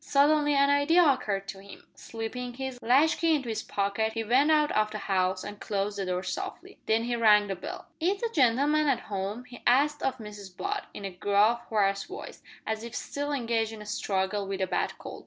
[0.03, 1.85] Suddenly an idea occurred to him.
[1.93, 6.07] Slipping his latchkey into his pocket he went out of the house and closed the
[6.07, 6.79] door softly.
[6.87, 7.85] Then he rang the bell.
[7.99, 12.41] "Is the gen'leman at 'ome?" he asked of Mrs Butt, in a gruff, hoarse voice,
[12.65, 15.19] as if still engaged in a struggle with a bad cold.